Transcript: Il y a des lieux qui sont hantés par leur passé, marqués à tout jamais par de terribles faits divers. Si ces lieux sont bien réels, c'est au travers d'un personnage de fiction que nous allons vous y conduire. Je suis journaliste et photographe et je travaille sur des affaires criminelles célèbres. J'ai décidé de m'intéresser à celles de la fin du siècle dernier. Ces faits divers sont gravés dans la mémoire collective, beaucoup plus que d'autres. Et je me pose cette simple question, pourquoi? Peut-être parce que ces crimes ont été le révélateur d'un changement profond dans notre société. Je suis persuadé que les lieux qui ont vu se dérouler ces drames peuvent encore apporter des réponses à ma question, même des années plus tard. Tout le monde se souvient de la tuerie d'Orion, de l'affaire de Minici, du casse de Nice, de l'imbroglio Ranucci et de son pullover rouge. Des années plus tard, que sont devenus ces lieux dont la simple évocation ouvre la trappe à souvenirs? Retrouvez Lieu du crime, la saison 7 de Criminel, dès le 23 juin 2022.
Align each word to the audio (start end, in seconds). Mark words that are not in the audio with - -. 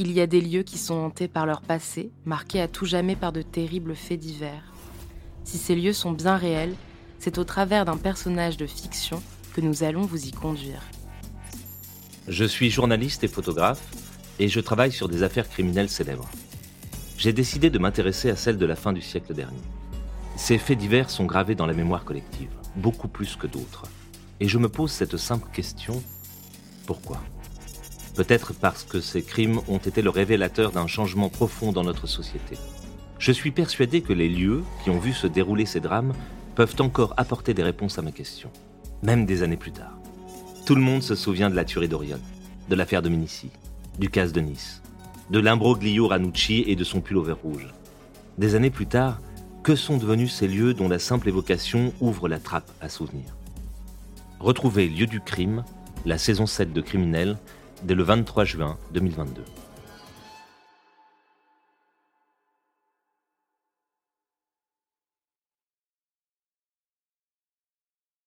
Il 0.00 0.12
y 0.12 0.20
a 0.20 0.28
des 0.28 0.40
lieux 0.40 0.62
qui 0.62 0.78
sont 0.78 0.94
hantés 0.94 1.26
par 1.26 1.44
leur 1.44 1.60
passé, 1.60 2.12
marqués 2.24 2.60
à 2.60 2.68
tout 2.68 2.86
jamais 2.86 3.16
par 3.16 3.32
de 3.32 3.42
terribles 3.42 3.96
faits 3.96 4.20
divers. 4.20 4.72
Si 5.42 5.58
ces 5.58 5.74
lieux 5.74 5.92
sont 5.92 6.12
bien 6.12 6.36
réels, 6.36 6.74
c'est 7.18 7.36
au 7.36 7.42
travers 7.42 7.84
d'un 7.84 7.96
personnage 7.96 8.56
de 8.56 8.66
fiction 8.66 9.20
que 9.54 9.60
nous 9.60 9.82
allons 9.82 10.02
vous 10.02 10.26
y 10.26 10.30
conduire. 10.30 10.82
Je 12.28 12.44
suis 12.44 12.70
journaliste 12.70 13.24
et 13.24 13.28
photographe 13.28 13.82
et 14.38 14.46
je 14.48 14.60
travaille 14.60 14.92
sur 14.92 15.08
des 15.08 15.24
affaires 15.24 15.48
criminelles 15.48 15.88
célèbres. 15.88 16.28
J'ai 17.16 17.32
décidé 17.32 17.68
de 17.68 17.78
m'intéresser 17.80 18.30
à 18.30 18.36
celles 18.36 18.58
de 18.58 18.66
la 18.66 18.76
fin 18.76 18.92
du 18.92 19.00
siècle 19.00 19.34
dernier. 19.34 19.58
Ces 20.36 20.58
faits 20.58 20.78
divers 20.78 21.10
sont 21.10 21.24
gravés 21.24 21.56
dans 21.56 21.66
la 21.66 21.72
mémoire 21.72 22.04
collective, 22.04 22.50
beaucoup 22.76 23.08
plus 23.08 23.34
que 23.34 23.48
d'autres. 23.48 23.86
Et 24.38 24.46
je 24.46 24.58
me 24.58 24.68
pose 24.68 24.92
cette 24.92 25.16
simple 25.16 25.48
question, 25.52 26.00
pourquoi? 26.86 27.20
Peut-être 28.18 28.52
parce 28.52 28.82
que 28.82 29.00
ces 29.00 29.22
crimes 29.22 29.60
ont 29.68 29.78
été 29.78 30.02
le 30.02 30.10
révélateur 30.10 30.72
d'un 30.72 30.88
changement 30.88 31.28
profond 31.28 31.70
dans 31.70 31.84
notre 31.84 32.08
société. 32.08 32.58
Je 33.20 33.30
suis 33.30 33.52
persuadé 33.52 34.00
que 34.00 34.12
les 34.12 34.28
lieux 34.28 34.64
qui 34.82 34.90
ont 34.90 34.98
vu 34.98 35.12
se 35.12 35.28
dérouler 35.28 35.66
ces 35.66 35.78
drames 35.78 36.12
peuvent 36.56 36.74
encore 36.80 37.14
apporter 37.16 37.54
des 37.54 37.62
réponses 37.62 37.96
à 37.96 38.02
ma 38.02 38.10
question, 38.10 38.50
même 39.04 39.24
des 39.24 39.44
années 39.44 39.56
plus 39.56 39.70
tard. 39.70 39.96
Tout 40.66 40.74
le 40.74 40.80
monde 40.80 41.04
se 41.04 41.14
souvient 41.14 41.48
de 41.48 41.54
la 41.54 41.64
tuerie 41.64 41.86
d'Orion, 41.86 42.18
de 42.68 42.74
l'affaire 42.74 43.02
de 43.02 43.08
Minici, 43.08 43.50
du 44.00 44.10
casse 44.10 44.32
de 44.32 44.40
Nice, 44.40 44.82
de 45.30 45.38
l'imbroglio 45.38 46.08
Ranucci 46.08 46.64
et 46.66 46.74
de 46.74 46.82
son 46.82 47.00
pullover 47.00 47.34
rouge. 47.40 47.68
Des 48.36 48.56
années 48.56 48.70
plus 48.70 48.86
tard, 48.86 49.20
que 49.62 49.76
sont 49.76 49.96
devenus 49.96 50.32
ces 50.32 50.48
lieux 50.48 50.74
dont 50.74 50.88
la 50.88 50.98
simple 50.98 51.28
évocation 51.28 51.92
ouvre 52.00 52.28
la 52.28 52.40
trappe 52.40 52.72
à 52.80 52.88
souvenirs? 52.88 53.36
Retrouvez 54.40 54.88
Lieu 54.88 55.06
du 55.06 55.20
crime, 55.20 55.62
la 56.04 56.18
saison 56.18 56.46
7 56.46 56.72
de 56.72 56.80
Criminel, 56.80 57.38
dès 57.82 57.94
le 57.94 58.02
23 58.02 58.44
juin 58.44 58.76
2022. 58.92 59.42